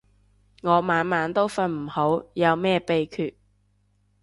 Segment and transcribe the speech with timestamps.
[0.63, 3.35] 我晚晚都瞓唔好，有咩秘訣